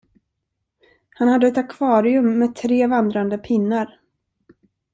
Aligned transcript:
Han 1.09 1.27
hade 1.27 1.47
ett 1.47 1.57
akvarium 1.57 2.39
med 2.39 2.55
tre 2.55 2.87
vandrande 2.87 3.37
pinnar. 3.37 3.99